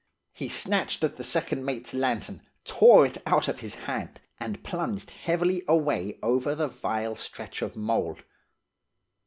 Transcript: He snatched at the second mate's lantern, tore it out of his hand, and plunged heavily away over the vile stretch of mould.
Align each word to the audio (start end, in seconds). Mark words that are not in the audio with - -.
He 0.33 0.49
snatched 0.49 1.03
at 1.03 1.17
the 1.17 1.23
second 1.23 1.63
mate's 1.63 1.93
lantern, 1.93 2.41
tore 2.65 3.05
it 3.05 3.19
out 3.27 3.47
of 3.47 3.59
his 3.59 3.75
hand, 3.75 4.19
and 4.39 4.63
plunged 4.63 5.11
heavily 5.11 5.61
away 5.67 6.17
over 6.23 6.55
the 6.55 6.67
vile 6.67 7.13
stretch 7.13 7.61
of 7.61 7.75
mould. 7.75 8.23